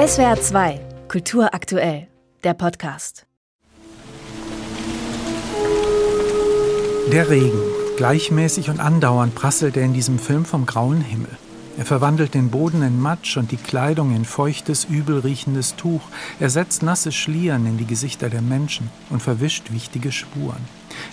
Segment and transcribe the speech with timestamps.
[0.00, 2.08] SWR 2, Kultur aktuell,
[2.42, 3.26] der Podcast.
[7.12, 7.60] Der Regen.
[7.98, 11.36] Gleichmäßig und andauernd prasselt er in diesem Film vom grauen Himmel.
[11.76, 16.00] Er verwandelt den Boden in Matsch und die Kleidung in feuchtes, übel riechendes Tuch.
[16.38, 20.64] Er setzt nasse Schlieren in die Gesichter der Menschen und verwischt wichtige Spuren.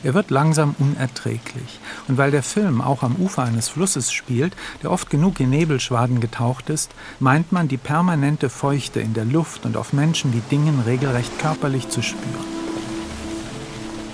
[0.03, 1.81] Er wird langsam unerträglich.
[2.07, 6.19] Und weil der Film auch am Ufer eines Flusses spielt, der oft genug in Nebelschwaden
[6.19, 10.81] getaucht ist, meint man die permanente Feuchte in der Luft und auf Menschen wie Dingen
[10.85, 12.57] regelrecht körperlich zu spüren.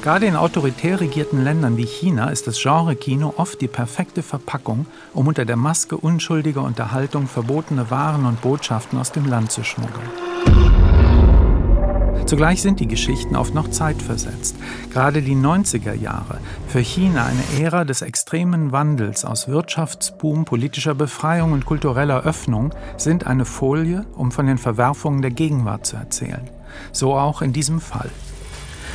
[0.01, 5.27] Gerade in autoritär regierten Ländern wie China ist das Genre-Kino oft die perfekte Verpackung, um
[5.27, 11.02] unter der Maske unschuldiger Unterhaltung verbotene Waren und Botschaften aus dem Land zu schmuggeln.
[12.33, 14.55] Zugleich sind die Geschichten oft noch zeitversetzt.
[14.89, 21.51] Gerade die 90er Jahre, für China eine Ära des extremen Wandels aus Wirtschaftsboom, politischer Befreiung
[21.51, 26.49] und kultureller Öffnung, sind eine Folie, um von den Verwerfungen der Gegenwart zu erzählen.
[26.91, 28.09] So auch in diesem Fall.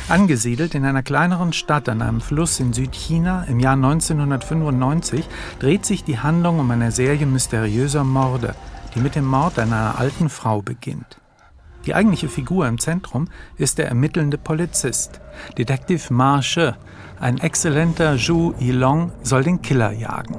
[0.09, 5.25] Angesiedelt in einer kleineren Stadt an einem Fluss in Südchina im Jahr 1995
[5.59, 8.53] dreht sich die Handlung um eine Serie mysteriöser Morde,
[8.95, 11.19] die mit dem Mord einer alten Frau beginnt.
[11.85, 13.27] Die eigentliche Figur im Zentrum
[13.57, 15.21] ist der ermittelnde Polizist.
[15.57, 16.71] Detektiv Ma She,
[17.19, 20.37] ein exzellenter Zhu Yilong, soll den Killer jagen.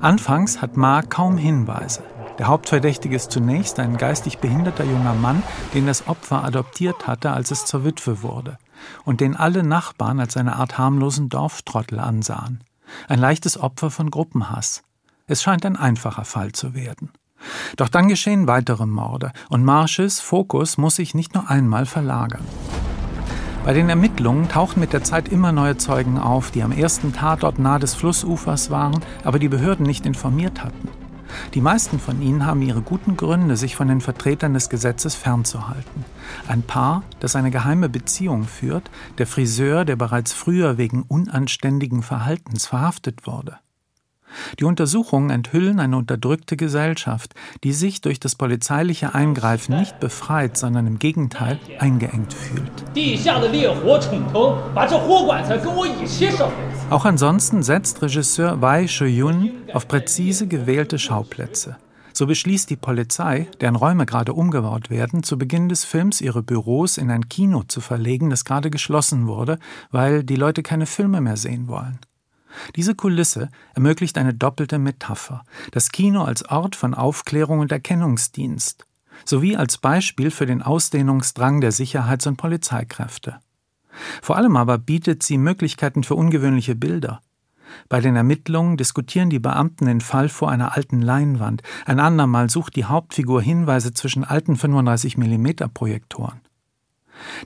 [0.00, 2.02] Anfangs hat Ma kaum Hinweise.
[2.38, 7.52] Der Hauptverdächtige ist zunächst ein geistig behinderter junger Mann, den das Opfer adoptiert hatte, als
[7.52, 8.58] es zur Witwe wurde,
[9.04, 12.64] und den alle Nachbarn als eine Art harmlosen Dorftrottel ansahen.
[13.08, 14.82] Ein leichtes Opfer von Gruppenhass.
[15.26, 17.12] Es scheint ein einfacher Fall zu werden.
[17.76, 22.44] Doch dann geschehen weitere Morde, und Marshes Fokus muss sich nicht nur einmal verlagern.
[23.64, 27.58] Bei den Ermittlungen tauchen mit der Zeit immer neue Zeugen auf, die am ersten Tatort
[27.58, 30.88] nahe des Flussufers waren, aber die Behörden nicht informiert hatten.
[31.54, 36.04] Die meisten von ihnen haben ihre guten Gründe, sich von den Vertretern des Gesetzes fernzuhalten.
[36.46, 42.66] Ein Paar, das eine geheime Beziehung führt, der Friseur, der bereits früher wegen unanständigen Verhaltens
[42.66, 43.58] verhaftet wurde.
[44.58, 50.86] Die Untersuchungen enthüllen eine unterdrückte Gesellschaft, die sich durch das polizeiliche Eingreifen nicht befreit, sondern
[50.86, 52.84] im Gegenteil eingeengt fühlt.
[56.90, 61.76] Auch ansonsten setzt Regisseur Wei Shuyun auf präzise gewählte Schauplätze.
[62.16, 66.96] So beschließt die Polizei, deren Räume gerade umgebaut werden, zu Beginn des Films ihre Büros
[66.96, 69.58] in ein Kino zu verlegen, das gerade geschlossen wurde,
[69.90, 71.98] weil die Leute keine Filme mehr sehen wollen.
[72.76, 75.44] Diese Kulisse ermöglicht eine doppelte Metapher.
[75.72, 78.86] Das Kino als Ort von Aufklärung und Erkennungsdienst,
[79.24, 83.40] sowie als Beispiel für den Ausdehnungsdrang der Sicherheits- und Polizeikräfte.
[84.22, 87.20] Vor allem aber bietet sie Möglichkeiten für ungewöhnliche Bilder.
[87.88, 91.62] Bei den Ermittlungen diskutieren die Beamten den Fall vor einer alten Leinwand.
[91.86, 96.40] Ein andermal sucht die Hauptfigur Hinweise zwischen alten 35 mm Projektoren.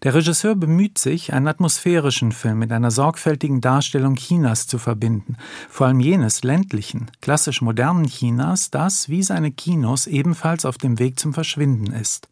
[0.02, 5.36] Der Regisseur bemüht sich, einen atmosphärischen Film mit einer sorgfältigen Darstellung Chinas zu verbinden,
[5.68, 11.18] vor allem jenes ländlichen, klassisch modernen Chinas, das, wie seine Kinos, ebenfalls auf dem Weg
[11.18, 12.28] zum Verschwinden ist.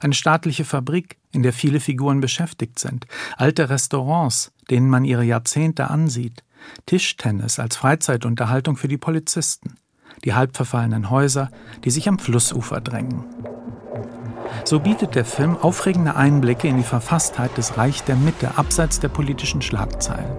[0.00, 5.90] Eine staatliche Fabrik, in der viele Figuren beschäftigt sind, alte Restaurants, denen man ihre Jahrzehnte
[5.90, 6.42] ansieht,
[6.86, 9.76] Tischtennis als Freizeitunterhaltung für die Polizisten,
[10.24, 11.50] die halbverfallenen Häuser,
[11.84, 13.24] die sich am Flussufer drängen.
[14.64, 19.08] So bietet der Film aufregende Einblicke in die Verfasstheit des Reich der Mitte abseits der
[19.08, 20.30] politischen Schlagzeilen.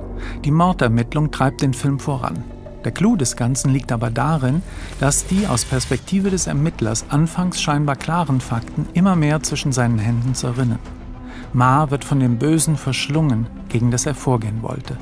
[0.44, 2.44] Die Mordermittlung treibt den Film voran.
[2.84, 4.62] Der Clou des Ganzen liegt aber darin,
[5.00, 10.36] dass die aus Perspektive des Ermittlers anfangs scheinbar klaren Fakten immer mehr zwischen seinen Händen
[10.36, 10.80] zerrinnen.
[11.54, 14.98] Ma wird von dem Bösen verschlungen, gegen das er vorgehen wollte.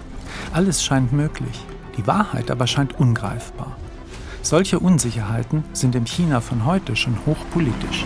[0.54, 1.66] Alles scheint möglich,
[1.98, 3.76] die Wahrheit aber scheint ungreifbar.
[4.42, 8.06] Solche Unsicherheiten sind im China von heute schon hochpolitisch.